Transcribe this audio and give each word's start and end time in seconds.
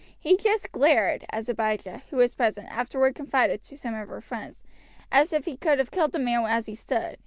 He 0.19 0.35
just 0.35 0.71
glared, 0.71 1.25
as 1.29 1.47
Abijah, 1.47 2.01
who 2.09 2.17
was 2.17 2.33
present, 2.33 2.67
afterward 2.71 3.13
confided 3.13 3.61
to 3.61 3.77
some 3.77 3.93
of 3.93 4.07
her 4.09 4.19
friends, 4.19 4.63
as 5.11 5.31
if 5.31 5.45
he 5.45 5.55
could 5.55 5.77
have 5.77 5.91
killed 5.91 6.13
the 6.13 6.17
man 6.17 6.43
as 6.47 6.65
he 6.65 6.73
stood. 6.73 7.19